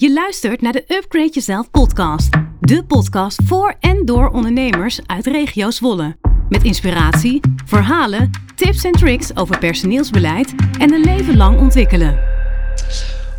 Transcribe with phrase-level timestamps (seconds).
[0.00, 2.28] Je luistert naar de Upgrade Jezelf podcast.
[2.60, 6.16] De podcast voor en door ondernemers uit regio Zwolle.
[6.48, 12.18] Met inspiratie, verhalen, tips en tricks over personeelsbeleid en een leven lang ontwikkelen.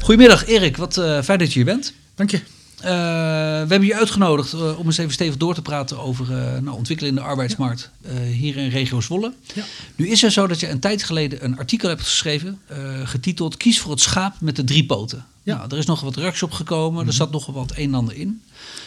[0.01, 1.93] Goedemiddag Erik, wat eh, fijn dat je hier bent.
[2.15, 2.37] Dank je.
[2.37, 6.57] Uh, we hebben je uitgenodigd uh, om eens even stevig door te praten over uh,
[6.59, 7.89] nou, ontwikkelen in de arbeidsmarkt
[8.31, 9.33] hier in regio Zwolle.
[9.53, 9.63] Ja.
[9.95, 12.59] Nu is het zo dat je een tijd geleden een artikel hebt geschreven
[13.03, 15.25] getiteld Kies voor het schaap met de drie poten.
[15.43, 15.65] Ja.
[15.69, 17.15] Er is nog wat reacties op gekomen, er mhm.
[17.15, 18.41] zat nog wat een en ander in.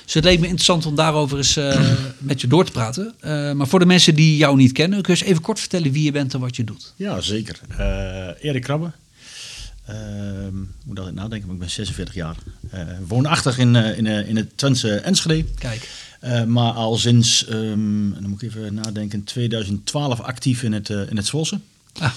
[0.04, 1.54] Dus het leek me interessant om daarover eens
[2.18, 3.14] met je door te praten.
[3.56, 6.04] maar voor de mensen die jou niet kennen, kun je eens even kort vertellen wie
[6.04, 6.92] je bent en wat je doet.
[6.96, 7.60] Ja, zeker.
[8.40, 8.92] Erik Krabbe,
[9.90, 9.96] uh,
[10.84, 12.36] moet dat nadenken, maar ik ben 46 jaar.
[12.74, 15.44] Uh, woonachtig in, uh, in, uh, in het Twentse Enschede.
[15.58, 15.88] Kijk.
[16.46, 21.26] maar al sinds, um, dan moet ik even nadenken, 2012 actief in het, in het
[21.26, 21.60] Zwolse.
[21.98, 22.12] Ah.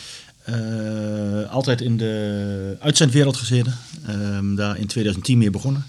[1.50, 3.78] Altijd in de uitzendwereld gezeten.
[4.10, 5.86] Um, daar in 2010 mee begonnen.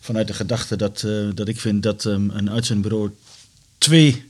[0.00, 3.10] Vanuit de gedachte dat, dat ik vind dat um, een uitzendbureau
[3.78, 4.24] twee,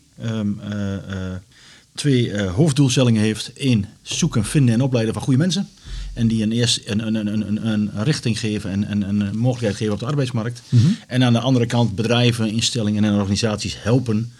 [1.94, 3.50] twee hoofddoelstellingen heeft.
[3.54, 5.68] Eén, zoeken, vinden en opleiden van goede mensen.
[6.14, 9.92] En die een, eerst een, een, een, een, richting geven en, en een mogelijkheid geven
[9.92, 10.62] op de arbeidsmarkt.
[10.68, 10.86] Mhm.
[11.06, 14.32] En aan de andere kant bedrijven, instellingen en organisaties helpen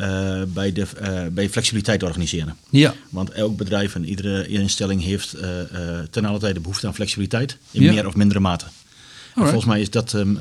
[0.00, 2.56] uh, bij, de, uh, bij flexibiliteit organiseren.
[2.70, 2.94] Ja.
[3.10, 5.42] Want elk bedrijf en iedere instelling heeft uh,
[6.10, 7.56] ten alle tijde behoefte aan flexibiliteit.
[7.70, 8.64] In meer of mindere mate.
[9.34, 10.38] volgens mij is dat um,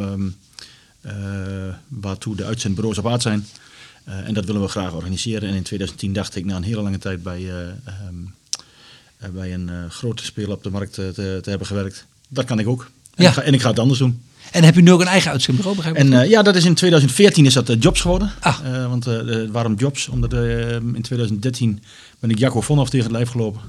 [0.00, 0.36] um,
[1.88, 3.46] waartoe de uitzendbureaus op aard zijn.
[4.04, 5.48] en dat willen we graag organiseren.
[5.48, 7.42] En in 2010 dacht ik na een hele lange tijd bij...
[8.08, 8.34] Um,
[9.16, 12.06] eh, bij een eh, grote speler op de markt eh, te, te, hebben gewerkt.
[12.28, 12.90] Dat kan ik ook.
[13.14, 13.28] En, ja.
[13.28, 14.22] ik ga, en ik ga het anders doen.
[14.52, 15.76] En heb je nu ook een eigen uitzendbureau?
[15.76, 18.30] Begrijp en, uh, ja, dat is in 2014 is dat uh, Jobs geworden.
[18.40, 18.58] Ah.
[18.64, 19.04] Uh, want
[19.50, 20.08] waarom Jobs?
[20.08, 21.82] Omdat in 2013
[22.18, 23.60] ben ik Jacco Vonhoff tegen het lijf gelopen.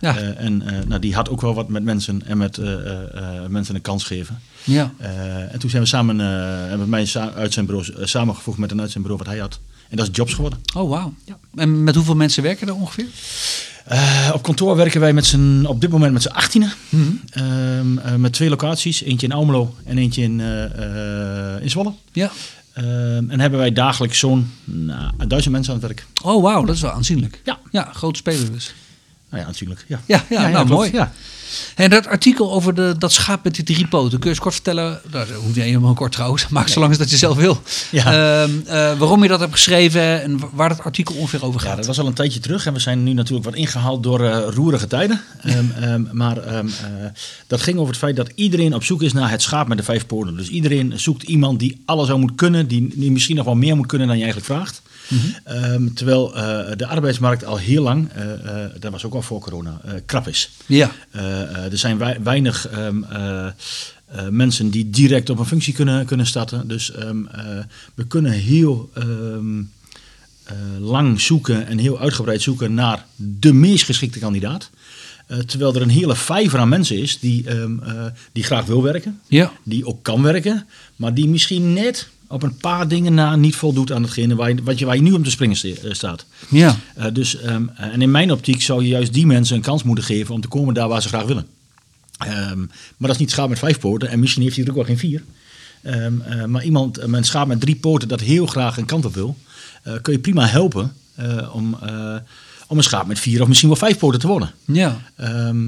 [0.00, 0.16] Ja.
[0.16, 2.60] en nou, die had ook wel wat met mensen en met
[3.48, 4.40] mensen een kans geven.
[4.64, 4.92] Ja.
[5.50, 6.18] en toen zijn we samen,
[6.68, 9.60] hebben mijn uitzendbureau samengevoegd met een uitzendbureau wat hij had.
[9.94, 10.58] En dat is Jobs geworden.
[10.76, 11.14] Oh, wauw.
[11.24, 11.38] Ja.
[11.54, 13.06] En met hoeveel mensen werken er ongeveer?
[13.92, 16.72] Uh, op kantoor werken wij met z'n, op dit moment met z'n achttienen.
[16.88, 18.00] Mm -hmm.
[18.06, 19.02] uh, met twee locaties.
[19.02, 21.92] Eentje in Almelo en eentje in, uh, in Zwolle.
[22.12, 22.30] Ja.
[22.72, 26.06] Ehm, en hebben wij dagelijks zo'n nou, duizend mensen aan het werk.
[26.22, 26.64] Oh, wauw.
[26.64, 27.40] Dat is wel aanzienlijk.
[27.44, 27.58] Ja.
[27.70, 28.74] Ja, grote speler dus.
[29.34, 29.84] Nou ja, natuurlijk.
[29.88, 30.90] Ja, ja, ja, nou, mooi.
[30.92, 31.12] Ja.
[31.74, 34.54] En dat artikel over de, dat schaap met die drie poten, kun je eens kort
[34.54, 35.00] vertellen?
[35.10, 37.62] Nou, dat hoeft niet helemaal kort trouwens, maar zolang als dat je zelf wil.
[37.90, 38.44] Ja.
[38.44, 41.70] Uh, waarom je dat hebt geschreven en waar dat artikel ongeveer over gaat.
[41.70, 44.20] Ja, dat was al een tijdje terug en we zijn nu natuurlijk wat ingehaald door
[44.20, 45.20] uh, roerige tijden.
[45.82, 46.58] um, maar uh,
[47.46, 49.84] dat ging over het feit dat iedereen op zoek is naar het schaap met de
[49.84, 50.36] vijf poten.
[50.36, 53.76] Dus iedereen zoekt iemand die alles zou moeten kunnen, die, die misschien nog wel meer
[53.76, 54.82] moet kunnen dan je eigenlijk vraagt.
[55.08, 59.40] Mm terwijl uh, de arbeidsmarkt al heel lang, uh, uh, dat was ook al voor
[59.40, 60.50] corona, krap is.
[60.66, 60.92] Ja.
[61.70, 63.06] er zijn weinig um,
[64.30, 66.68] mensen die direct op een functie kunnen, kunnen starten.
[66.68, 67.28] Dus um,
[67.94, 68.90] we kunnen heel
[70.78, 74.70] lang zoeken en heel uitgebreid zoeken naar de meest geschikte kandidaat.
[75.46, 77.44] terwijl er een hele vijver aan mensen is die,
[78.32, 79.52] die graag wil werken, ja.
[79.62, 80.66] die ook kan werken,
[80.96, 84.62] maar die misschien net op een paar dingen na niet voldoet aan hetgene waar je,
[84.62, 86.26] wat je, waar je nu om te springen eh, staat.
[86.48, 86.76] Ja.
[86.98, 90.04] Uh, dus, um, en in mijn optiek zou je juist die mensen een kans moeten
[90.04, 91.46] geven om te komen daar waar ze graag willen.
[92.50, 92.58] Um,
[92.96, 94.86] maar dat is niet schaap met vijf poten en misschien heeft hij er ook wel
[94.86, 95.22] geen vier.
[95.82, 99.14] Um, uh, maar iemand, een schaap met drie poten dat heel graag een kant op
[99.14, 99.36] wil,
[99.86, 100.92] uh, kun je prima helpen
[101.52, 101.76] om,
[102.66, 104.50] om een schaap met vier of misschien wel vijf poten te worden.
[104.64, 105.00] Ja.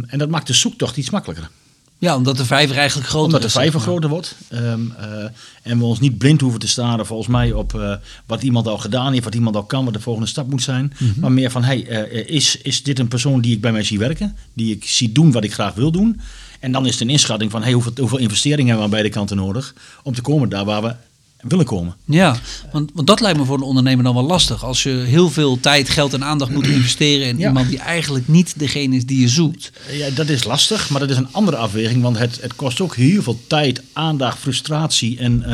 [0.06, 1.50] en dat maakt de zoektocht iets makkelijker.
[1.99, 4.37] Ja, omdat de vijver eigenlijk groter omdat de vijver groter wordt.
[4.53, 5.25] Um, uh,
[5.62, 7.95] en we ons niet blind hoeven te staren volgens mij op uh,
[8.27, 10.84] wat iemand al gedaan heeft, wat iemand al kan, wat de volgende stap moet zijn.
[10.84, 11.21] Mm -hmm.
[11.21, 13.99] Maar meer van, hey, uh, is, is dit een persoon die ik bij mij zie
[13.99, 14.37] werken?
[14.53, 16.21] Die ik zie doen wat ik graag wil doen?
[16.61, 19.19] En dan is het een inschatting van, hey, hoeveel, hoeveel investeringen hebben we aan beide
[19.19, 20.95] kanten nodig om te komen daar waar we
[21.41, 21.97] willen komen.
[22.05, 22.37] Ja,
[22.73, 24.65] want, want dat lijkt me voor een ondernemer dan wel lastig.
[24.65, 28.59] Als je heel veel tijd, geld en aandacht moet investeren in iemand die eigenlijk niet
[28.59, 29.73] degene is die je zoekt.
[29.91, 32.03] Ja, dat is lastig, maar dat is een andere afweging.
[32.03, 35.19] Want het, het kost ook heel veel tijd, aandacht, frustratie.
[35.19, 35.45] En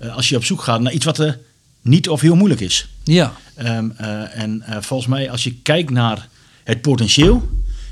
[0.00, 1.38] uh, als je op zoek gaat naar iets wat er
[1.82, 2.88] niet of heel moeilijk is.
[3.04, 3.32] Ja.
[3.58, 6.28] Um, uh, en volgens mij, als je kijkt naar
[6.64, 7.48] het potentieel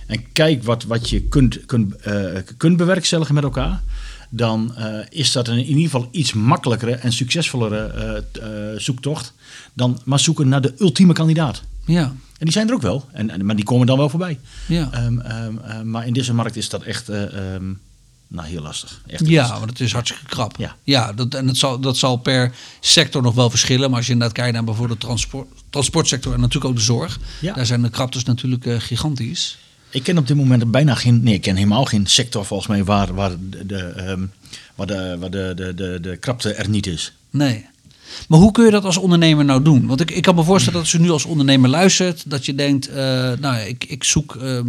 [0.06, 1.94] en kijk wat, wat je kunt, kunt,
[2.56, 3.82] kunt bewerkstelligen met elkaar
[4.34, 9.32] dan uh, is dat een, in ieder geval iets makkelijkere en succesvollere uh, uh, zoektocht
[9.72, 11.62] dan maar zoeken naar de ultieme kandidaat.
[11.84, 12.02] Ja.
[12.02, 14.38] En die zijn er ook wel, en, en, maar die komen dan wel voorbij.
[14.68, 15.04] Ja.
[15.04, 15.22] Um,
[15.70, 17.80] um, maar in deze markt is dat echt um,
[18.28, 19.02] nou, heel lastig.
[19.06, 20.56] Echt ja, want het is hartstikke krap.
[20.56, 23.88] Ja, ja dat, en dat zal, dat zal per sector nog wel verschillen.
[23.88, 27.18] Maar als je inderdaad kijkt naar bijvoorbeeld de transport, transportsector en natuurlijk ook de zorg.
[27.40, 27.54] Ja.
[27.54, 29.58] Daar zijn de kraptes natuurlijk gigantisch.
[29.92, 32.84] Ik ken op dit moment bijna geen, nee, ik ken helemaal geen sector volgens mij
[32.84, 33.30] waar, waar,
[33.66, 34.32] de, um,
[34.74, 37.12] waar, de, waar de, de, de, de krapte er niet is.
[37.30, 37.66] Nee.
[38.28, 39.86] Maar hoe kun je dat als ondernemer nou doen?
[39.86, 42.54] Want ik, ik kan me voorstellen dat als je nu als ondernemer luistert, dat je
[42.54, 42.96] denkt, uh,
[43.40, 44.60] nou ik, ik zoek uh,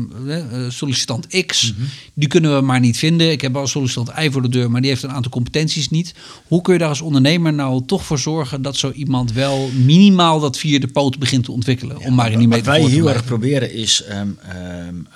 [0.67, 1.85] sollicitant X, mhm.
[2.13, 3.31] die kunnen we maar niet vinden.
[3.31, 6.13] Ik heb al sollicitant Y voor de deur, maar die heeft een aantal competenties niet.
[6.47, 10.39] Hoe kun je daar als ondernemer nou toch voor zorgen dat zo iemand wel minimaal
[10.39, 11.97] dat vierde poot begint te ontwikkelen?
[11.99, 14.37] om maar in die Wat wij heel erg proberen is um,
[14.87, 15.07] um,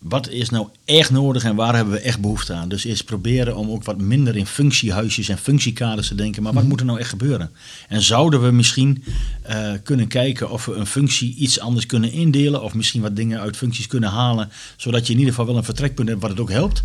[0.00, 2.68] wat is nou echt nodig en waar hebben we echt behoefte aan?
[2.68, 6.42] Dus is proberen om ook wat minder in functiehuisjes en functiekaders te denken.
[6.42, 6.70] Maar wat mhm.
[6.70, 7.50] moet er nou echt gebeuren?
[7.88, 9.04] En zouden we misschien
[9.50, 12.62] uh, kunnen kijken of we een functie iets anders kunnen indelen.
[12.62, 14.50] Of misschien wat dingen uit functies kunnen halen.
[14.76, 16.84] Zodat je in ieder geval wel een vertrekpunt hebt wat het ook helpt.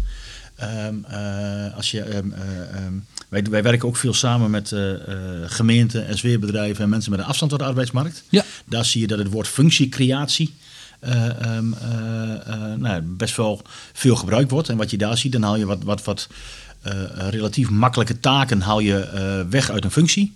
[0.62, 2.34] Um, uh, als je, um,
[2.76, 4.94] um, wij, wij, werken ook veel samen met uh,
[5.46, 8.24] gemeenten en zweerbedrijven en mensen met een afstand tot de arbeidsmarkt.
[8.30, 8.44] Ja.
[8.66, 10.54] Daar zie je dat het woord functiecreatie
[11.46, 11.76] um,
[12.78, 13.62] nou, best wel
[13.94, 14.70] veel gebruikt wordt.
[14.70, 16.28] En wat je daar ziet, dan haal je wat, wat, wat
[17.30, 20.34] relatief makkelijke taken haal je, weg uit een functie.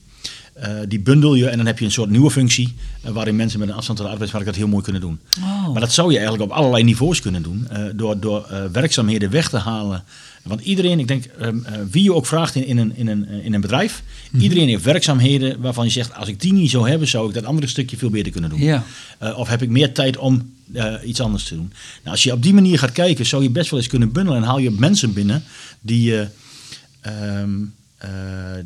[0.88, 3.75] die bundel je en dan heb je een soort nieuwe functie waarin mensen met een
[3.75, 5.19] afstand tot de arbeidsmarkt dat heel mooi kunnen doen.
[5.39, 5.49] Oh.
[5.71, 7.68] Maar dat zou je eigenlijk op allerlei niveaus kunnen doen.
[7.95, 10.04] door door werkzaamheden weg te halen
[10.44, 13.27] want iedereen, ik denk, um, uh, wie je ook vraagt in, in, een, in, een,
[13.27, 14.44] in een bedrijf, mhm.
[14.44, 17.45] iedereen heeft werkzaamheden waarvan je zegt, als ik die niet zou hebben, zou ik dat
[17.45, 18.60] andere stukje veel beter kunnen doen.
[18.60, 18.83] Ja.
[19.36, 20.54] Of heb ik meer tijd om
[21.06, 21.72] iets anders te doen.
[21.98, 24.42] Nou, als je op die manier gaat kijken, zou je best wel eens kunnen bundelen
[24.42, 25.44] en haal je mensen binnen
[25.80, 27.74] die, um,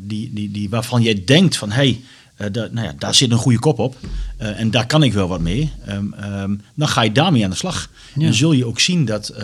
[0.00, 2.00] die, die, die, waarvan jij denkt van, hé, hey,
[2.36, 3.96] nou ja, daar zit een goede kop op
[4.36, 5.72] en daar kan ik wel wat mee.
[5.88, 7.90] Um, dan ga je daarmee aan de slag.
[8.14, 8.24] Ja.
[8.24, 9.34] Dan zul je ook zien dat...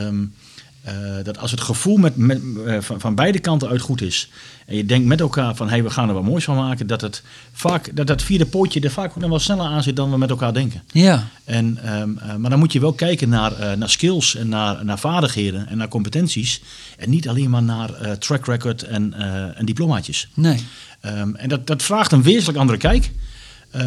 [0.89, 0.93] Uh,
[1.23, 4.31] dat als het gevoel met, met uh, van, van, beide kanten uit goed is.
[4.67, 6.87] En je denkt met elkaar van hey, we gaan er wat moois van maken.
[6.87, 7.23] Dat het
[7.53, 10.19] vaak, dat, dat vierde pootje er vaak ook nog wel sneller aan zit dan we
[10.19, 10.83] met elkaar denken.
[10.87, 11.29] Ja.
[11.45, 14.99] En, um, uh, maar dan moet je wel kijken naar, naar skills en naar, naar
[14.99, 16.63] vaardigheden en naar competenties.
[16.99, 19.15] En niet alleen maar naar track record en,
[19.57, 20.29] en diplomaatjes.
[20.35, 20.65] Nee.
[21.07, 23.11] Um, en dat, dat vraagt een wezenlijk andere kijk.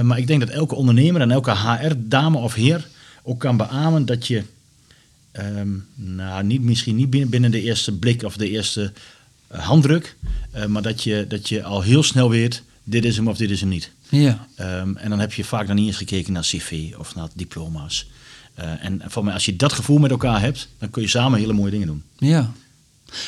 [0.01, 2.88] maar ik denk dat elke ondernemer en elke HR-dame of heer
[3.24, 4.44] ook kan beamen dat je
[5.39, 8.91] Um, nou, niet, misschien niet binnen de eerste blik of de eerste
[9.51, 10.15] uh, handdruk,
[10.56, 13.50] uh, maar dat je, dat je al heel snel weet, dit is hem of dit
[13.50, 13.91] is hem niet.
[14.09, 14.47] Ja.
[14.59, 18.07] Um, en dan heb je vaak dan niet eens gekeken naar cv of naar diploma's.
[18.59, 21.39] Uh, en voor mij, als je dat gevoel met elkaar hebt, dan kun je samen
[21.39, 22.03] hele mooie dingen doen.
[22.18, 22.51] Ja.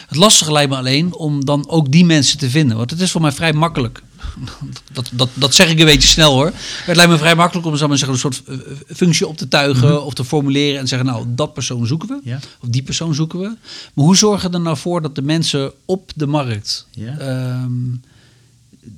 [0.07, 2.77] Het lastige lijkt me alleen om dan ook die mensen te vinden.
[2.77, 4.01] Want het is voor mij vrij makkelijk
[4.93, 6.51] dat, dat, dat zeg ik een beetje snel hoor.
[6.83, 8.57] Het lijkt me vrij makkelijk om maar zeggen, een soort eh,
[8.95, 9.97] functie op te tuigen mhm.
[9.97, 12.19] of te formuleren en zeggen, nou, dat persoon zoeken we.
[12.23, 12.39] Ja.
[12.61, 13.55] Of die persoon zoeken we.
[13.93, 17.67] Maar hoe zorgen we er nou voor dat de mensen op de markt ja.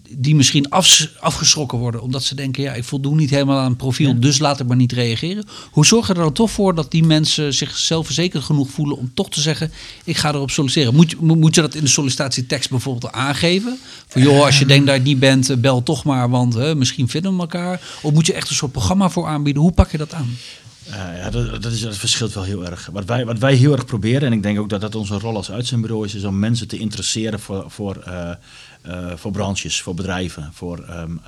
[0.09, 3.77] Die misschien af, afgeschrokken worden omdat ze denken, ja, ik voldoe niet helemaal aan het
[3.77, 5.45] profiel, dus laat ik maar niet reageren.
[5.71, 9.11] Hoe zorg je er dan toch voor dat die mensen zich zelfverzekerd genoeg voelen om
[9.13, 9.71] toch te zeggen,
[10.03, 10.95] ik ga erop solliciteren?
[10.95, 13.77] Moet, moet je dat in de sollicitatietekst bijvoorbeeld aangeven?
[14.07, 16.53] Van joh, als je denkt dat je het niet bent, eh, bel toch maar, want
[16.53, 17.81] hè, misschien vinden we elkaar.
[18.01, 19.61] Of moet je echt een soort programma voor aanbieden?
[19.61, 20.37] Hoe pak je dat aan?
[20.89, 22.89] Uh, ja, dat, dat, is, dat verschilt wel heel erg.
[22.91, 25.35] Wat wij, wat wij heel erg proberen, en ik denk ook dat dat onze rol
[25.35, 28.29] als uitzendbureau is, is om mensen te interesseren voor, voor uh,
[29.15, 30.49] voor branches, voor bedrijven.
[30.53, 31.21] Voor, um,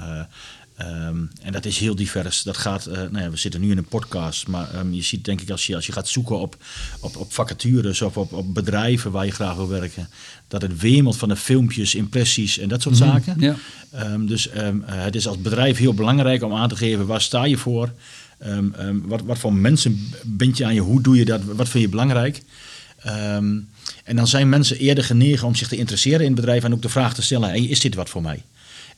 [0.82, 2.44] um, en dat is heel divers.
[2.44, 5.26] Dat gaat, uh, nou ja, we zitten nu in een podcast, maar um, je ziet
[5.26, 6.58] denk ik als je, als je gaat zoeken op,
[7.00, 10.10] op, op vacatures of op, op bedrijven waar je graag wil werken,
[10.48, 13.42] dat het wemelt van de filmpjes, impressies en dat soort mm -hmm, zaken.
[13.42, 14.18] Ja.
[14.18, 14.50] dus
[14.86, 17.92] het is als bedrijf heel belangrijk om aan te geven waar sta je voor.
[19.04, 20.82] wat, wat voor mensen bind je aan je?
[20.82, 21.44] Hoe doe je dat?
[21.44, 22.42] Wat vind je belangrijk?
[23.08, 23.70] Um,
[24.04, 26.82] en dan zijn mensen eerder genegen om zich te interesseren in het bedrijf en ook
[26.82, 28.44] de vraag te stellen: hey, is dit wat voor mij?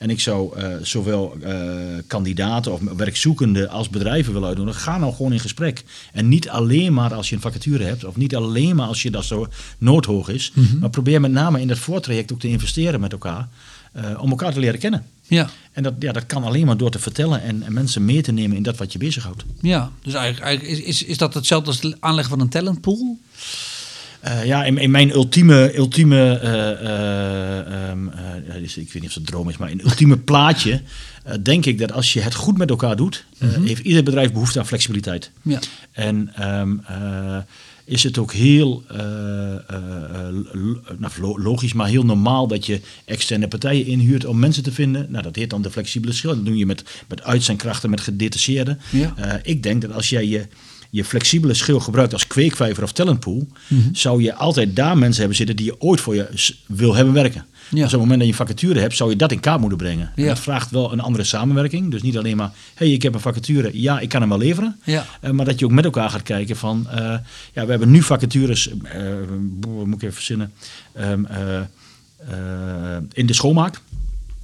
[0.02, 1.54] En ik zou uh, zowel uh,
[2.08, 4.82] kandidaten of werkzoekenden als bedrijven willen uitnodigen.
[4.82, 5.84] Ga nou gewoon in gesprek.
[6.14, 9.12] En niet alleen maar als je een vacature hebt, of niet alleen maar als je
[9.12, 10.52] dat zo noodhoog is.
[10.54, 10.80] Mm -hmm.
[10.80, 13.48] Maar probeer met name in dat voortraject ook te investeren met elkaar.
[13.96, 15.06] Uh, om elkaar te leren kennen.
[15.28, 15.50] Ja.
[15.72, 18.32] En dat, ja, dat kan alleen maar door te vertellen en, en mensen mee te
[18.32, 19.44] nemen in dat wat je bezighoudt.
[19.62, 23.18] Ja, dus eigenlijk, eigenlijk is, is, is dat hetzelfde als het aanleggen van een talentpool?
[24.26, 28.12] Uh, ja, in, in, mijn ultieme, ultieme uh, um,
[28.76, 30.82] ik weet niet of het droom is, maar in ultieme plaatje
[31.42, 33.66] denk ik dat als je het goed met elkaar doet, mm -hmm.
[33.66, 35.32] heeft ieder bedrijf behoefte aan flexibiliteit.
[35.42, 35.60] Ja.
[35.92, 36.82] En um,
[37.86, 38.84] is het ook heel
[40.98, 45.06] nou, logisch, maar heel normaal dat je externe partijen inhuurt om mensen te vinden.
[45.10, 46.36] Nou, dat heet dan de flexibele schil.
[46.36, 48.80] Dat doe je met, met uitzendkrachten, met gedetacheerden.
[48.90, 49.40] Ja.
[49.44, 50.48] ik denk dat als jij je
[50.92, 55.38] je flexibele schil gebruikt als kweekvijver of talentpool, mm zou je altijd daar mensen hebben
[55.38, 57.46] zitten die je ooit voor je wil hebben werken.
[57.70, 57.84] Ja.
[57.84, 60.12] Dus op het moment dat je vacature hebt, zou je dat in kaart moeten brengen.
[60.16, 60.28] Ja.
[60.28, 61.92] Dat vraagt wel een andere samenwerking.
[61.92, 64.38] Dus niet alleen maar, hé, hey, ik heb een vacature, ja, ik kan hem wel
[64.38, 64.80] leveren.
[64.84, 65.06] Ja.
[65.22, 66.98] Uh, maar dat je ook met elkaar gaat kijken van, uh,
[67.54, 68.76] ja, we hebben nu vacatures, uh,
[69.86, 70.52] moet ik even verzinnen,
[71.00, 71.28] um,
[73.14, 73.82] in de schoonmaak.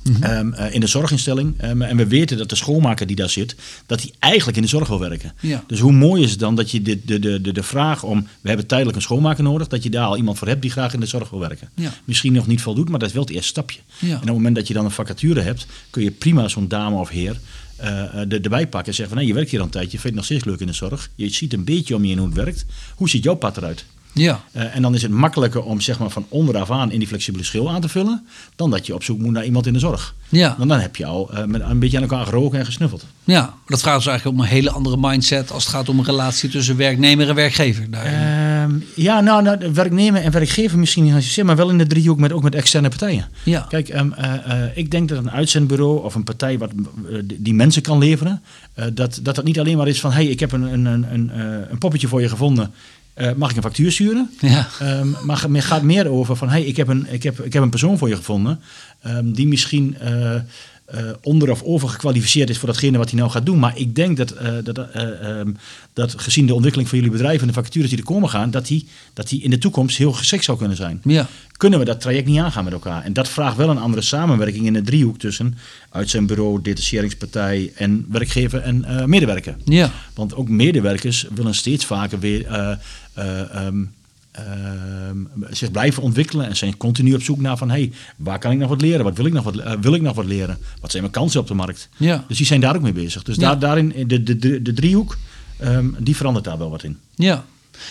[0.10, 0.24] Mhm.
[0.24, 1.64] Ehm, eh, in de zorginstelling.
[1.64, 4.70] Um, en we weten dat de schoonmaker die daar zit, dat hij eigenlijk in de
[4.70, 5.34] zorg wil werken.
[5.40, 5.64] Ja.
[5.68, 8.48] Dus hoe mooi is het dan dat je de, de, de, de, vraag om, we
[8.48, 11.00] hebben tijdelijk een schoonmaker nodig, dat je daar al iemand voor hebt die graag in
[11.00, 11.70] de zorg wil werken.
[11.76, 11.94] Ja.
[12.06, 13.80] Misschien nog niet voldoet, maar dat is wel het eerste stapje.
[14.00, 17.00] En op het moment dat je dan een vacature hebt, kun je prima zo'n dame
[17.00, 17.40] of heer
[17.82, 17.86] uh,
[18.28, 20.18] de, erbij pakken en zeggen van, nee, je werkt hier al een tijdje, je vindt
[20.18, 21.10] het nog steeds leuk in de zorg.
[21.16, 22.66] Je ziet een beetje om je in hoe het werkt.
[22.96, 23.86] Hoe ziet jouw pad eruit?
[24.18, 24.44] Ja.
[24.56, 27.44] Uh, en dan is het makkelijker om zeg maar, van onderaf aan in die flexibele
[27.44, 30.16] schil aan te vullen, dan dat je op zoek moet naar iemand in de zorg.
[30.30, 30.56] Ja.
[30.58, 33.06] Want dan heb je al uh, met een beetje aan elkaar geroken en gesnuffeld.
[33.24, 36.06] Ja, dat gaat dus eigenlijk om een hele andere mindset als het gaat om een
[36.06, 37.88] relatie tussen werknemer en werkgever.
[37.94, 38.64] Uh,
[38.96, 42.32] ja, nou, nou, werknemer en werkgever misschien niet zozeer, maar wel in de driehoek met
[42.32, 43.30] ook met externe partijen.
[43.44, 43.66] Ja.
[43.70, 44.14] Kijk, um,
[44.76, 46.72] ik denk dat een uitzendbureau of een partij wat,
[47.34, 48.42] die mensen kan leveren,
[48.94, 51.32] dat, dat dat niet alleen maar is van, hé, hey, ik heb een, een, een,
[51.72, 52.72] een poppetje voor je gevonden
[53.18, 54.30] uh, mag ik een factuur sturen?
[54.40, 54.68] Ja.
[54.82, 57.64] Um, maar het gaat meer over van, hey, ik heb een, ik heb, ik heb
[57.64, 58.60] een persoon voor je gevonden
[59.08, 60.36] um, die misschien uh,
[60.96, 63.60] uh, onder of over gekwalificeerd is voor datgene wat hij nou gaat doen.
[63.60, 65.58] Maar ik denk dat, uh, dat, uh, um,
[65.94, 68.68] dat gezien de ontwikkeling van jullie bedrijf en de vacatures die er komen gaan, dat
[68.68, 71.02] die, dat die in de toekomst heel geschikt zou kunnen zijn.
[71.04, 71.28] Ja.
[71.58, 73.04] Kunnen we dat traject niet aangaan met elkaar?
[73.04, 75.58] En dat vraagt wel een andere samenwerking in de driehoek tussen
[75.90, 79.56] uit zijn bureau, detacheringspartij en werkgever en medewerker.
[79.66, 79.92] Ja.
[80.14, 82.70] Want ook medewerkers willen steeds vaker weer.
[83.18, 83.88] Um, uh,
[85.50, 88.70] zich blijven ontwikkelen en zijn continu op zoek naar van hey, waar kan ik nog
[88.70, 89.04] wat leren?
[89.04, 90.58] Wat wil ik nog wat, uh, wil ik nog wat leren?
[90.82, 91.90] Wat zijn mijn kansen op de markt?
[91.98, 92.26] Ja.
[92.28, 93.24] Dus die zijn daar ook mee bezig.
[93.24, 95.18] Dus daar, daarin, de, de, de, de driehoek,
[95.64, 96.98] um, die verandert daar wel wat in.
[97.16, 97.46] Ja,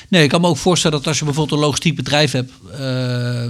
[0.08, 3.42] Nee, ik kan me ook voorstellen dat als je bijvoorbeeld een logistiek bedrijf hebt, uh,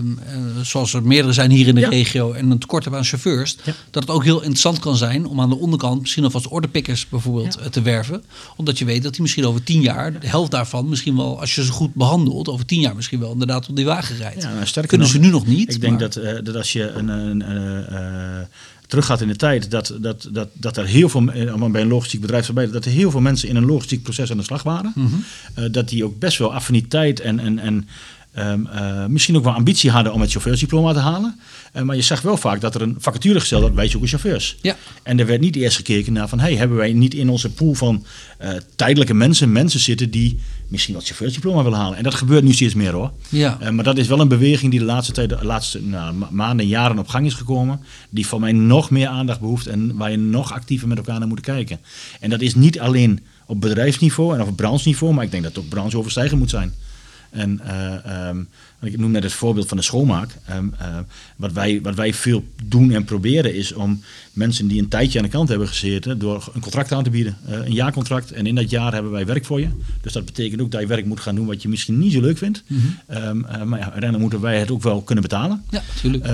[0.62, 3.56] zoals er meerdere zijn hier in de regio, en een tekort hebt aan chauffeurs,
[3.90, 7.58] dat het ook heel interessant kan zijn om aan de onderkant misschien alvast orderpickers bijvoorbeeld
[7.62, 7.68] ja.
[7.68, 8.24] te werven.
[8.56, 11.54] Omdat je weet dat die misschien over tien jaar, de helft daarvan misschien wel, als
[11.54, 14.42] je ze goed behandelt, over tien jaar misschien wel inderdaad op die wagen rijdt.
[14.74, 15.74] Ja, Kunnen ze nu nog niet.
[15.74, 18.46] Ik denk dat, uh, dat als je een, een uh,
[18.86, 22.20] teruggaat in de tijd, dat, dat, dat, dat er heel veel, allemaal bij een logistiek
[22.20, 24.92] bedrijf dat er heel veel mensen in een logistiek proces aan de slag waren.
[24.94, 25.72] Mm -hmm.
[25.72, 27.88] dat die ook best wel affiniteit en, en, en
[28.38, 31.40] Um, uh, misschien ook wel ambitie hadden om het chauffeursdiploma te halen.
[31.76, 34.56] Uh, maar je zag wel vaak dat er een vacature gesteld werd, wij zoeken chauffeurs.
[34.62, 34.76] Ja.
[35.02, 37.74] En er werd niet eerst gekeken naar van, hey, hebben wij niet in onze pool
[37.74, 38.04] van
[38.74, 40.38] tijdelijke mensen, mensen zitten die
[40.68, 41.99] misschien wat chauffeursdiploma willen halen.
[41.99, 43.11] En dat gebeurt nu steeds meer hoor.
[43.28, 43.58] Ja.
[43.70, 46.70] maar dat is wel een beweging die de laatste, tijd, de laatste nou, maanden en
[46.70, 47.80] jaren op gang is gekomen.
[48.11, 51.28] Die voor mij nog meer aandacht behoeft en waar je nog actiever met elkaar naar
[51.28, 51.78] moet kijken.
[52.20, 55.64] En dat is niet alleen op bedrijfsniveau en op brancheniveau, maar ik denk dat het
[55.64, 56.75] ook brancheoverstijgend moet zijn.
[57.30, 58.49] En uh, um,
[58.80, 60.37] ik noem net het voorbeeld van de schoonmaak.
[60.50, 60.99] Um, uh,
[61.37, 64.02] wat, wij, wat wij veel doen en proberen is om
[64.33, 67.37] mensen die een tijdje aan de kant hebben gezeten, door een contract aan te bieden.
[67.49, 68.33] Uh, een jaarcontract.
[68.33, 69.68] En in dat jaar hebben wij werk voor je.
[70.00, 72.21] Dus dat betekent ook dat je werk moet gaan doen wat je misschien niet zo
[72.21, 72.62] leuk vindt.
[72.66, 73.16] Mm -hmm.
[73.25, 75.62] um, maar ja, uiteindelijk moeten wij het ook wel kunnen betalen.
[75.71, 76.25] Ja, natuurlijk.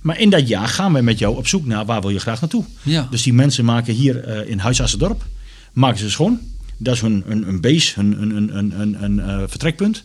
[0.00, 2.40] maar in dat jaar gaan wij met jou op zoek naar waar wil je graag
[2.40, 2.64] naartoe.
[2.82, 3.08] Ja.
[3.10, 5.26] Dus die mensen maken hier in Huis Dorp,
[5.72, 6.40] maken ze schoon.
[6.76, 10.04] Dat is hun, een, een base, een, een, een, een uh, vertrekpunt.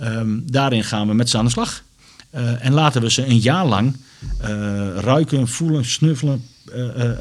[0.00, 1.82] Um, daarin gaan we met ze aan de slag.
[2.34, 3.96] Uh, en laten we ze een jaar lang
[4.42, 4.48] uh,
[4.96, 6.44] ruiken, voelen, snuffelen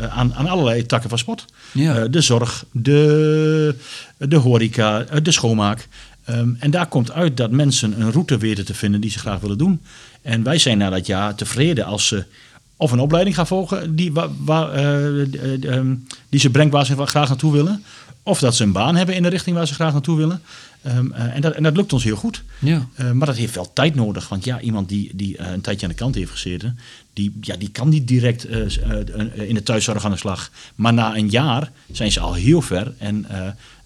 [0.09, 1.45] aan, aan allerlei takken van sport.
[1.71, 2.07] Ja.
[2.07, 3.75] de zorg, de,
[4.17, 5.87] de horeca, de schoonmaak.
[6.29, 9.39] Um, en daar komt uit dat mensen een route weten te vinden die ze graag
[9.39, 9.81] willen doen.
[10.21, 12.23] En wij zijn na dat jaar tevreden als ze
[12.81, 15.95] of een opleiding gaan volgen die, waar, waar, ehm,
[16.29, 17.83] die ze brengt waar ze graag naartoe willen.
[18.23, 20.41] Of dat ze een baan hebben in de richting waar ze graag naartoe willen.
[20.87, 22.43] Um, uh, en, dat, en dat lukt ons heel goed.
[22.59, 22.87] Ja.
[22.99, 24.29] Uh, maar dat heeft wel tijd nodig.
[24.29, 26.79] Want ja, iemand die, die uh, een tijdje aan de kant heeft gezeten,
[27.13, 28.45] die, ja, die kan niet direct
[29.33, 30.51] in de thuiszorg aan de slag.
[30.75, 33.25] Maar na een jaar zijn ze al heel ver en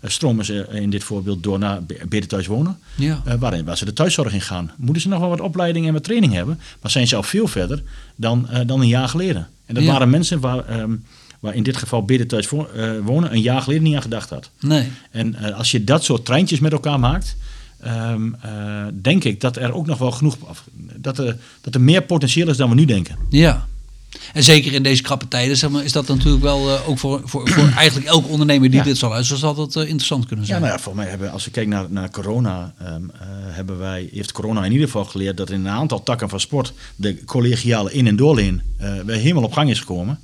[0.03, 2.79] stromen ze in dit voorbeeld door naar beter thuis wonen.
[2.95, 3.21] Ja.
[3.39, 4.71] waarin, waar ze de thuiszorg in gaan.
[4.77, 7.47] Moeten ze nog wel wat opleiding en wat training hebben, maar zijn ze al veel
[7.47, 7.83] verder
[8.15, 9.47] dan, dan een jaar geleden.
[9.65, 9.91] En dat ja.
[9.91, 10.79] waren mensen waar.
[10.79, 11.03] Um,
[11.39, 12.61] waar in dit geval binnen thuis uh,
[13.03, 14.49] wonen, een jaar geleden niet aan gedacht had.
[14.59, 14.91] Nee.
[15.11, 17.35] En uh, als je dat soort treintjes met elkaar maakt,
[17.85, 20.37] um, uh, denk ik dat er ook nog wel genoeg,
[20.95, 23.15] dat er, dat er meer potentieel is dan we nu denken.
[23.29, 23.67] Ja.
[24.33, 27.21] En zeker in deze krappe tijden zeg maar, is dat natuurlijk wel uh, ook voor,
[27.25, 28.85] voor, voor eigenlijk elke ondernemer die ja.
[28.85, 30.59] dit zal luisteren, zal dat uh, interessant kunnen zijn.
[30.59, 33.19] Ja, nou ja, voor mij hebben, als we kijken naar, naar corona, um, uh,
[33.55, 36.73] hebben wij, heeft corona in ieder geval geleerd dat in een aantal takken van sport
[36.95, 38.61] de collegiale in- en doorleen
[39.05, 40.19] weer helemaal op gang is gekomen.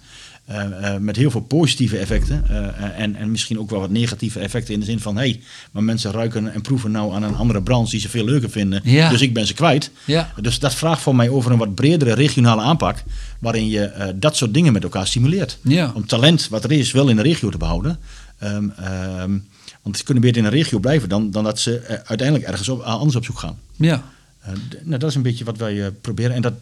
[1.00, 2.44] Met heel veel positieve effecten.
[2.98, 5.16] en, en misschien ook wel wat negatieve effecten in de zin van...
[5.16, 5.42] hé, hey,
[5.72, 8.82] maar mensen ruiken en proeven nou aan een andere branche die ze veel leuker vinden.
[8.84, 9.92] Dus ik ben ze kwijt.
[10.06, 10.34] Ja.
[10.42, 13.04] Dus dat vraagt voor mij over een wat bredere regionale aanpak...
[13.40, 15.58] waarin je dat soort dingen met elkaar stimuleert.
[15.62, 15.92] Ja.
[15.96, 18.00] Om talent wat er is wel in de regio te behouden...
[18.40, 19.38] Ehm, ehm,
[19.82, 22.82] want ze kunnen beter in een regio blijven dan, dan dat ze uiteindelijk ergens op,
[22.82, 23.60] anders op zoek gaan.
[23.76, 24.04] Ja.
[24.84, 26.36] nou, dat is een beetje wat wij proberen.
[26.36, 26.54] En dat,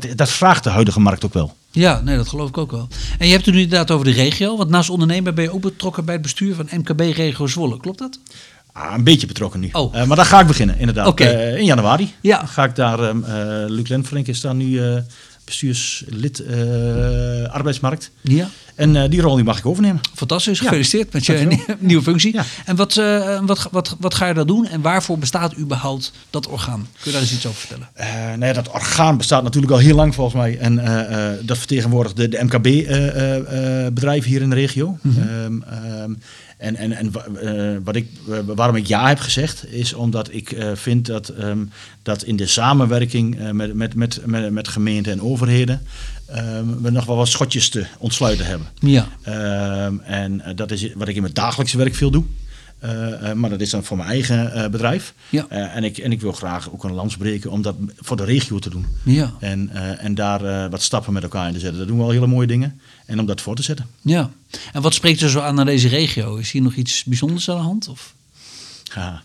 [0.00, 1.54] dat, dat vraagt de huidige markt ook wel.
[1.70, 2.88] Ja, nee, dat geloof ik ook wel.
[3.18, 4.56] En je hebt het nu inderdaad over de regio.
[4.56, 7.76] Want naast ondernemer ben je ook betrokken bij het bestuur van MKB Regio Zwolle.
[7.76, 8.18] Klopt dat?
[8.72, 9.68] Ah, een beetje betrokken nu.
[9.72, 9.94] Oh.
[9.94, 11.06] Uh, maar daar ga ik beginnen, inderdaad.
[11.06, 11.52] Okay.
[11.52, 12.46] Uh, in januari ja.
[12.46, 13.00] ga ik daar...
[13.00, 13.34] Um, uh,
[13.66, 14.80] Luc Lenfrink is daar nu
[15.44, 16.42] bestuurslid
[17.50, 18.10] arbeidsmarkt.
[18.20, 18.48] Ja.
[18.74, 20.00] En die rol die mag ik overnemen.
[20.14, 22.32] Fantastisch, gefeliciteerd met je nieuwe functie.
[22.32, 22.44] Ja.
[22.64, 22.94] En wat,
[23.44, 26.86] wat, wat, wat ga je daar doen en waarvoor bestaat überhaupt dat orgaan?
[26.92, 27.88] Kun je daar eens iets over vertellen?
[28.38, 30.58] nou ja, dat orgaan bestaat natuurlijk al heel lang volgens mij.
[30.58, 30.74] En
[31.46, 34.98] dat vertegenwoordigt de, de MKB-bedrijven hier in de regio.
[35.02, 35.64] Mm -hmm.
[36.02, 36.18] um,
[36.58, 37.12] en, en, en
[37.42, 41.32] uh, wat ik, uh, waarom ik ja heb gezegd, is omdat ik uh, vind dat,
[41.40, 41.70] um,
[42.02, 43.94] dat in de samenwerking met, met,
[44.26, 45.80] met, met gemeenten en overheden
[46.34, 48.68] um, we nog wel wat schotjes te ontsluiten hebben.
[48.78, 49.08] Ja.
[49.86, 52.24] Um, en dat is wat ik in mijn dagelijkse werk veel doe.
[53.34, 55.14] maar dat is dan voor mijn eigen bedrijf.
[55.28, 55.48] Ja.
[55.48, 58.58] en, ik, en ik wil graag ook een lans breken om dat voor de regio
[58.58, 58.86] te doen.
[59.02, 59.32] Ja.
[59.40, 61.78] En, en daar wat stappen met elkaar in te zetten.
[61.78, 62.80] Dat doen we al hele mooie dingen.
[63.06, 63.86] En om dat voor te zetten.
[64.00, 64.30] Ja.
[64.72, 66.36] En wat spreekt er zo aan naar deze regio?
[66.36, 67.88] Is hier nog iets bijzonders aan de hand?
[67.88, 68.14] Of?
[68.94, 69.22] Ja,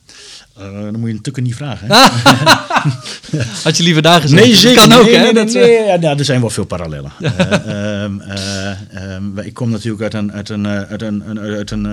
[0.59, 1.87] uh, dan moet je natuurlijk niet vragen.
[1.87, 1.93] Hè?
[3.63, 4.45] Had je liever daar gezegd?
[4.45, 4.87] Nee, zeker.
[4.87, 5.23] Kan ook, nee, hè?
[5.23, 7.11] Nee, dat, nee, ja, nou, er zijn wel veel parallellen.
[7.19, 11.87] uh, um, uh, um, ik kom natuurlijk uit een, uit een, uit een, uit een,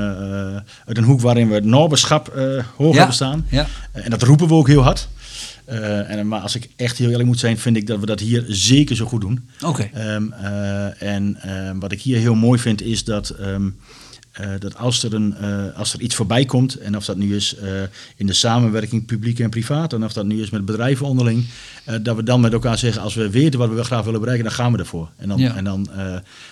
[0.86, 2.32] uit een hoek waarin we het Norberschap
[2.76, 2.96] hoog ja.
[2.96, 3.46] hebben staan.
[3.48, 3.66] Ja.
[3.92, 5.08] en dat roepen we ook heel hard.
[5.70, 8.20] Uh, en, maar als ik echt heel eerlijk moet zijn, vind ik dat we dat
[8.20, 9.48] hier zeker zo goed doen.
[9.64, 9.88] Oké.
[9.92, 10.14] Okay.
[10.14, 11.38] Um, uh, en
[11.78, 13.76] wat ik hier heel mooi vind, is dat, um,
[14.58, 15.34] dat als, er een,
[15.74, 17.56] als er iets voorbij komt, en of dat nu is
[18.16, 21.44] in de samenwerking publiek en privaat, en of dat nu is met bedrijven onderling,
[22.02, 24.54] dat we dan met elkaar zeggen, als we weten wat we graag willen bereiken, dan
[24.54, 25.08] gaan we ervoor.
[25.16, 25.56] En dan, ja.
[25.56, 25.88] en dan,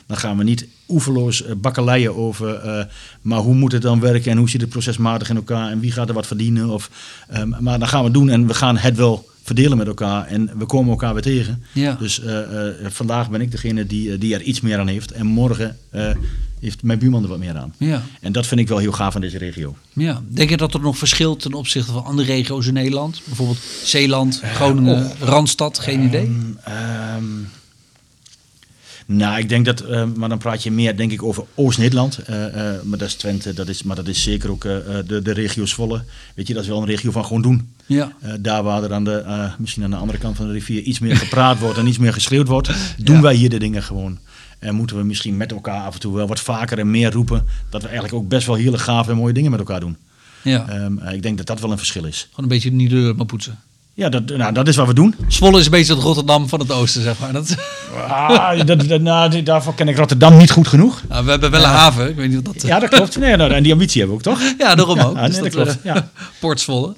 [0.06, 2.88] dan gaan we niet oeverloos bakkeleien over,
[3.20, 5.92] maar hoe moet het dan werken en hoe zit het procesmatig in elkaar en wie
[5.92, 6.68] gaat er wat verdienen.
[6.68, 6.90] Of,
[7.36, 10.26] um, maar dan gaan we het doen en we gaan het wel verdelen met elkaar
[10.26, 11.62] en we komen elkaar weer tegen.
[11.72, 11.96] Ja.
[11.98, 12.20] Dus
[12.82, 15.76] vandaag ben ik degene die, die er iets meer aan heeft en morgen
[16.64, 17.74] heeft mijn buurman er wat meer aan.
[17.76, 18.02] Ja.
[18.20, 19.76] En dat vind ik wel heel gaaf aan deze regio.
[19.92, 20.22] Ja.
[20.28, 23.20] Denk je dat er nog verschilt ten opzichte van andere regio's in Nederland?
[23.24, 25.20] Bijvoorbeeld Zeeland, Groningen, oh.
[25.20, 26.24] Randstad, geen idee?
[26.24, 27.48] Um,
[29.06, 32.18] nou, ik denk dat, uh, maar dan praat je meer denk ik over Oost-Nederland.
[32.30, 35.32] Uh, uh, maar dat is Twente, dat is, maar dat is zeker ook de, de
[35.32, 36.02] regio Zwolle.
[36.34, 37.72] Weet je, dat is wel een regio van gewoon doen.
[37.86, 38.12] Ja.
[38.40, 41.16] daar waar er aan de, misschien aan de andere kant van de rivier iets meer
[41.16, 43.22] gepraat wordt en iets meer geschreeuwd wordt, doen ja.
[43.22, 44.18] wij hier de dingen gewoon.
[44.64, 47.46] En moeten we misschien met elkaar af en toe wel wat vaker en meer roepen
[47.70, 49.96] dat we eigenlijk ook best wel hele gaaf en mooie dingen met elkaar doen.
[50.42, 50.84] Ja.
[50.84, 52.28] Um, ik denk dat dat wel een verschil is.
[52.30, 53.58] Gewoon een beetje niet de deur maar poetsen.
[53.94, 55.14] Ja, dat, nou, dat is wat we doen.
[55.28, 57.32] Zwolle is een beetje het Rotterdam van het oosten, zeg maar.
[57.32, 57.56] Dat...
[58.08, 61.02] Ah, dat, dat, nou, daarvoor ken ik Rotterdam niet goed genoeg.
[61.08, 61.74] Nou, we hebben wel een ja.
[61.74, 62.62] haven, ik weet niet of dat...
[62.62, 63.18] Ja, dat klopt.
[63.18, 64.54] Nee, nou, en die ambitie hebben we ook, toch?
[64.58, 65.14] Ja, daarom ook.
[65.14, 65.78] Dus nee, dat, dat klopt.
[65.82, 66.10] Ja.
[66.40, 66.94] Port Zwolle.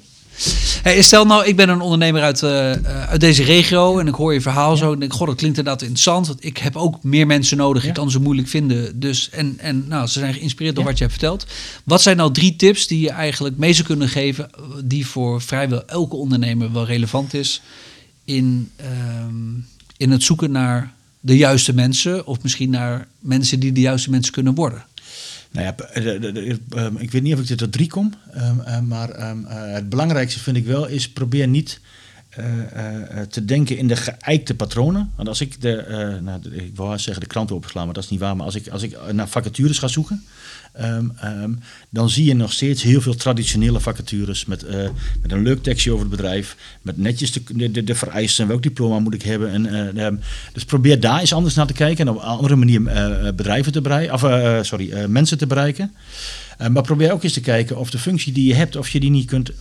[0.83, 2.71] Hey, stel nou, ik ben een ondernemer uit, uh,
[3.09, 4.77] uit deze regio en ik hoor je verhaal ja.
[4.77, 6.27] zo en denk, god, dat klinkt inderdaad interessant.
[6.27, 7.87] Want ik heb ook meer mensen nodig, ja.
[7.87, 8.99] ik kan ze moeilijk vinden.
[8.99, 10.89] Dus, en, en nou, ze zijn geïnspireerd door ja.
[10.89, 11.45] wat je hebt verteld.
[11.83, 14.49] Wat zijn nou drie tips die je eigenlijk mee zou kunnen geven,
[14.83, 17.61] die voor vrijwel elke ondernemer wel relevant is
[18.25, 18.71] in,
[19.25, 19.65] um,
[19.97, 24.33] in het zoeken naar de juiste mensen of misschien naar mensen die de juiste mensen
[24.33, 24.85] kunnen worden?
[25.51, 28.79] Nou ja, de, um, ik weet niet of ik er tot drie kom, um, uh,
[28.79, 31.79] maar um, uh, het belangrijkste vind ik wel is probeer niet
[32.37, 35.11] uh, te denken in de geëikte patronen.
[35.15, 38.19] Want als ik de, nou, ik wou zeggen de kranten opslaan, maar dat is niet
[38.19, 38.35] waar.
[38.35, 40.23] Maar als ik, als ik naar vacatures ga zoeken,
[40.81, 44.69] Um, um, dan zie je nog steeds heel veel traditionele vacatures met, uh,
[45.21, 48.99] met een leuk tekstje over het bedrijf, met netjes de, de, de vereisten, welk diploma
[48.99, 49.51] moet ik hebben.
[49.51, 50.19] En, uh, um,
[50.53, 53.71] dus probeer daar eens anders naar te kijken en op een andere manier uh, bedrijven
[53.71, 54.21] te bereiken, of
[54.65, 55.93] sorry, mensen te bereiken.
[56.71, 59.09] maar probeer ook eens te kijken of de functie die je hebt, of je die
[59.09, 59.51] niet kunt,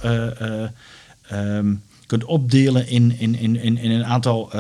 [2.07, 4.51] kunt opdelen in, in, in, in, in een aantal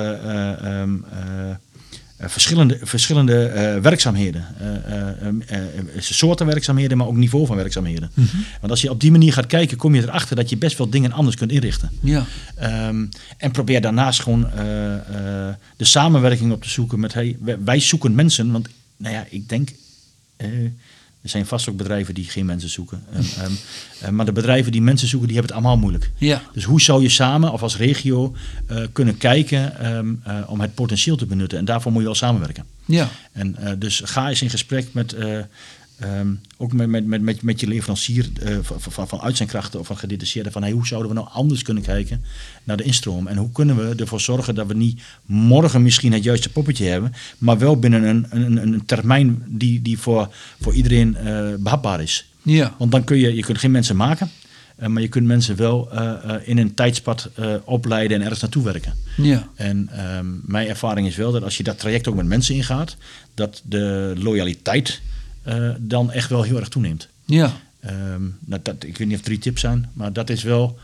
[2.20, 4.44] uh, verschillende, verschillende uh, werkzaamheden.
[5.50, 8.10] Uh, soorten werkzaamheden, maar ook niveau van werkzaamheden.
[8.14, 8.44] Mm -hmm.
[8.60, 10.88] Want als je op die manier gaat kijken, kom je erachter dat je best wel
[10.90, 11.90] dingen anders kunt inrichten.
[12.00, 12.26] Ja.
[12.88, 14.46] Um, en probeer daarnaast gewoon
[15.76, 19.48] de samenwerking op te zoeken met, hey, wij, wij, zoeken mensen, want nou ja, ik
[19.48, 19.70] denk,
[21.26, 23.02] er zijn vast ook bedrijven die geen mensen zoeken.
[23.44, 26.10] Um, maar de bedrijven die mensen zoeken, die hebben het allemaal moeilijk.
[26.18, 26.42] Ja.
[26.52, 28.34] Dus hoe zou je samen of als regio
[28.92, 29.72] kunnen kijken
[30.48, 31.58] om het potentieel te benutten?
[31.58, 32.64] En daarvoor moet je wel samenwerken.
[32.84, 33.08] Ja.
[33.32, 35.16] En dus ga eens in gesprek met
[35.96, 39.96] Ehm, ook met, met, met, met, je leverancier uh, van, van, van uitzendkrachten of van
[39.96, 40.52] gedetacheerden.
[40.52, 42.24] Van hey, hoe zouden we nou anders kunnen kijken
[42.64, 43.26] naar de instroom?
[43.26, 47.12] En hoe kunnen we ervoor zorgen dat we niet morgen misschien het juiste poppetje hebben.
[47.38, 50.28] Maar wel binnen een, een, een termijn die, die voor,
[50.60, 52.30] voor iedereen uh, behapbaar is.
[52.42, 52.74] Ja.
[52.78, 54.30] Want dan kun je, je kunt geen mensen maken.
[54.80, 55.90] Uh, maar je kunt mensen wel
[56.44, 57.30] in een tijdspad
[57.64, 58.94] opleiden en ergens naartoe werken.
[59.16, 59.48] Ja.
[59.54, 62.96] En ehm, mijn ervaring is wel dat als je dat traject ook met mensen ingaat,
[63.34, 65.00] dat de loyaliteit
[65.48, 67.08] uh, dan echt wel heel erg toeneemt.
[67.24, 67.52] Ja.
[68.14, 70.78] Um, nou, dat, ik weet niet of drie tips zijn, maar dat is wel.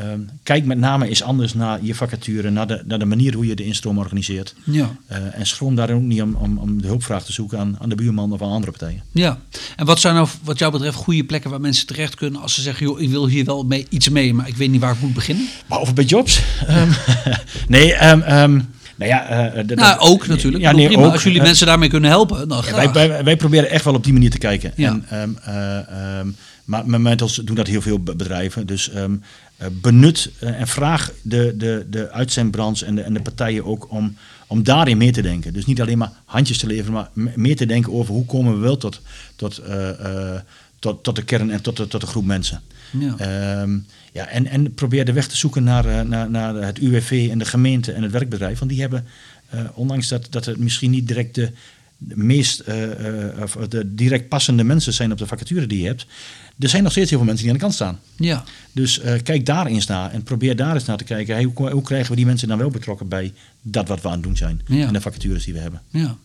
[0.00, 3.46] Um, kijk met name eens anders naar je vacature, naar de, naar de manier hoe
[3.46, 4.54] je de instroom organiseert.
[4.64, 4.96] Ja.
[5.10, 7.88] Uh, en schroom daar ook niet om, om, om de hulpvraag te zoeken aan, aan
[7.88, 9.02] de buurman of aan andere partijen.
[9.10, 9.40] Ja,
[9.76, 12.62] en wat zijn nou wat jou betreft goede plekken waar mensen terecht kunnen als ze
[12.62, 15.00] zeggen, joh, ik wil hier wel mee, iets mee, maar ik weet niet waar ik
[15.00, 15.48] moet beginnen?
[15.66, 16.42] Behalve bij jobs.
[16.68, 16.90] um,
[17.68, 18.68] nee, um,
[19.08, 20.62] nou ja, uh, nou, ook natuurlijk.
[20.62, 21.04] Ja, nee, prima.
[21.04, 23.84] Ook, Als jullie uh, mensen daarmee kunnen helpen, dan ja, wij, wij, wij, proberen echt
[23.84, 24.72] wel op die manier te kijken.
[24.76, 25.00] Ja.
[25.08, 28.66] En, um, uh, um, maar momenteel doen dat heel veel bedrijven.
[28.66, 29.22] Dus um,
[29.70, 34.62] benut en vraag de, de, de uitzendbranche en de, en de partijen ook om, om
[34.62, 35.52] daarin mee te denken.
[35.52, 38.60] Dus niet alleen maar handjes te leveren, maar meer te denken over hoe komen we
[38.60, 39.00] wel tot,
[39.36, 39.62] tot,
[40.82, 42.60] tot, tot de kern en tot de, tot de groep mensen.
[42.90, 43.60] Ja.
[43.62, 47.38] Um, ja, en, en probeer de weg te zoeken naar, naar, naar het UWV en
[47.38, 48.58] de gemeente en het werkbedrijf.
[48.58, 49.06] Want die hebben,
[49.54, 51.52] uh, ondanks dat, dat het misschien niet direct de,
[51.98, 55.86] de meest uh, uh, of de direct passende mensen zijn op de vacature die je
[55.86, 56.06] hebt.
[56.58, 58.00] Er zijn nog steeds heel veel mensen die aan de kant staan.
[58.16, 58.44] Ja.
[58.72, 61.34] Dus kijk daar eens naar en probeer daar eens naar te kijken.
[61.34, 64.14] Hey, hoe, hoe, krijgen we die mensen dan wel betrokken bij dat wat we aan
[64.14, 64.86] het doen zijn ja.
[64.86, 65.82] en de vacatures die we hebben.
[65.90, 66.16] Ja.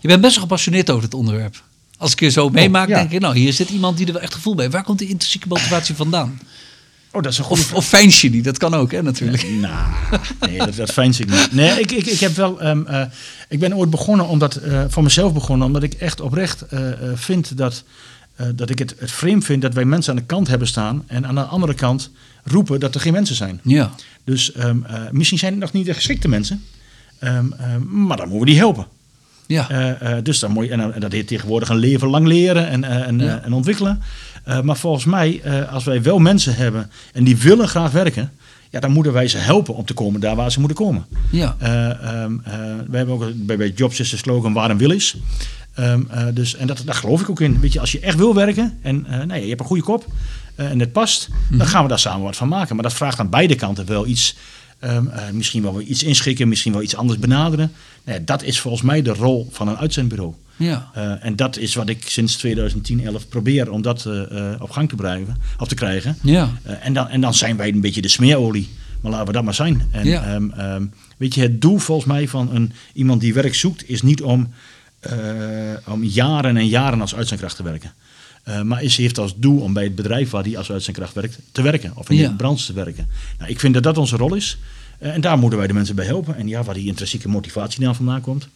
[0.00, 1.62] Je bent best wel gepassioneerd over het onderwerp.
[2.02, 2.98] Als ik je zo meemaak, oh, ja.
[2.98, 4.76] denk ik, nou, hier zit iemand die er wel echt gevoel bij heeft.
[4.76, 6.40] Waar komt die intrinsieke motivatie vandaan?
[7.10, 9.42] Oh, dat is een goede of, of die, dat kan ook, hè, natuurlijk.
[9.42, 11.52] Ja, nou, nee, dat, dat fijn ik niet.
[11.52, 12.66] Nee, ik, ik, ik heb wel.
[12.66, 13.02] Um, uh,
[13.48, 16.80] ik ben ooit begonnen omdat, uh, voor mezelf begonnen, omdat ik echt oprecht uh,
[17.14, 17.84] vind dat,
[18.54, 21.26] dat ik het, het vreemd vind dat wij mensen aan de kant hebben staan en
[21.26, 22.10] aan de andere kant
[22.44, 23.60] roepen dat er geen mensen zijn.
[23.62, 23.94] Ja.
[24.24, 26.64] Dus um, misschien zijn het nog niet de geschikte mensen,
[27.20, 27.54] um,
[27.88, 28.86] maar dan moeten we die helpen.
[29.46, 29.96] Ja.
[30.22, 33.18] dus dan moet je, en, en, dat heet tegenwoordig een leven lang leren en, en,
[33.18, 33.40] ja.
[33.44, 34.02] en ontwikkelen.
[34.62, 38.32] Maar volgens mij, als wij wel mensen hebben en die willen graag werken,
[38.70, 41.06] ja, dan moeten wij ze helpen om te komen daar waar ze moeten komen.
[41.30, 41.56] Ja.
[42.24, 42.42] Um,
[42.88, 45.16] we hebben ook bij, bij Jobs is de slogan waar een wil is.
[45.78, 47.60] Um, dus, en dat, daar geloof ik ook in.
[47.60, 50.06] Weet je, als je echt wil werken en nee, je hebt een goede kop
[50.54, 51.58] en het past, mm -hmm.
[51.58, 52.74] dan gaan we daar samen wat van maken.
[52.74, 54.36] Maar dat vraagt aan beide kanten wel iets.
[54.84, 57.72] Um, misschien wel iets inschikken, misschien wel iets anders benaderen.
[58.04, 60.34] Nee, dat is volgens mij de rol van een uitzendbureau.
[60.56, 60.90] Ja.
[60.96, 64.22] Uh, en dat is wat ik sinds 2010, 11 probeer om dat uh,
[64.58, 66.16] op gang te, blijven, of te krijgen.
[66.22, 66.52] Ja.
[66.80, 68.68] En, dan, en dan zijn wij een beetje de smeerolie.
[69.00, 69.88] Maar laten we dat maar zijn.
[69.90, 70.34] En, ja.
[70.34, 74.02] um, um, weet je, het doel volgens mij van een, iemand die werk zoekt, is
[74.02, 74.52] niet om,
[75.86, 77.92] om jaren en jaren als uitzendkracht te werken.
[78.64, 81.62] Maar is, heeft als doel om bij het bedrijf waar hij als uitzendkracht werkt, te
[81.62, 81.92] werken.
[81.94, 82.28] Of in Ja.
[82.28, 83.08] de branche te werken.
[83.38, 84.58] Nou, ik vind dat dat onze rol is.
[84.98, 86.36] en daar moeten wij de mensen bij helpen.
[86.36, 88.48] En ja, waar die intrinsieke motivatie dan vandaan komt.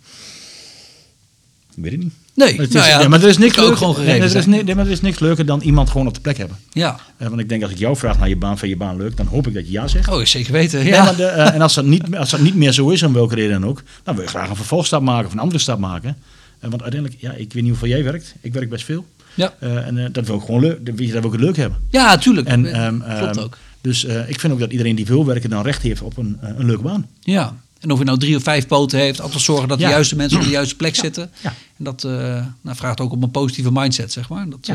[1.76, 2.12] Ik weet het niet.
[2.34, 4.48] Nee, Maar is, nou ja, ja, maar er is niks leuker, gewoon er is, zijn.
[4.50, 6.56] nee, maar er is niks leuker dan iemand gewoon op de plek hebben.
[6.72, 7.00] Ja.
[7.16, 9.16] Eh, want ik denk als ik jou vraag naar je baan, vind je baan leuk,
[9.16, 10.08] dan hoop ik dat je ja zegt.
[10.08, 10.78] Oh, zeker weten.
[10.78, 11.04] Nee, Ja.
[11.04, 13.34] maar de, eh, en als dat, niet, als dat niet meer zo is, om welke
[13.34, 16.16] reden dan ook, dan wil je graag een vervolgstap maken of een andere stap maken.
[16.58, 18.34] Eh, want uiteindelijk, ja, ik weet niet hoeveel jij werkt.
[18.40, 19.06] Ik werk best veel.
[19.36, 19.54] Ja.
[19.58, 21.78] Eh, en eh, dat wil ik gewoon leuk, dat ik het leuk hebben.
[21.90, 22.46] ja, tuurlijk.
[22.46, 23.58] En, Klopt ehm, ook.
[23.80, 26.38] Dus eh, ik vind ook dat iedereen die wil werken dan recht heeft op een,
[26.40, 27.06] een leuke baan.
[27.20, 27.56] Ja.
[27.80, 30.38] En of je nou drie of vijf poten heeft, altijd zorgen dat de juiste mensen
[30.38, 31.30] op de juiste plek zitten.
[31.42, 31.54] ja.
[31.76, 34.48] En dat nou, vraagt ook om een positieve mindset, zeg maar.
[34.48, 34.66] Dat,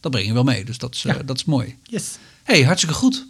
[0.00, 0.64] dat breng je wel mee.
[0.64, 1.74] Dus dat is, dat is mooi.
[1.82, 2.18] Yes.
[2.42, 3.26] hey, hartstikke goed.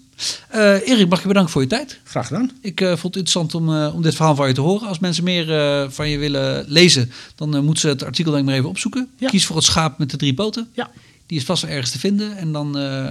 [0.48, 2.00] Eh Erik, mag ik je bedanken voor je tijd.
[2.04, 2.50] Graag gedaan.
[2.60, 4.88] Ik eh, vond het interessant om, eh, om dit verhaal van je te horen.
[4.88, 5.46] Als mensen meer
[5.90, 9.08] van je willen lezen, dan moeten ze het artikel denk ik maar even opzoeken.
[9.18, 9.28] Ja.
[9.28, 10.68] Kies voor het schaap met de drie poten.
[10.72, 10.90] Ja.
[11.26, 12.36] Die is vast wel ergens te vinden.
[12.36, 13.04] En dan, eh,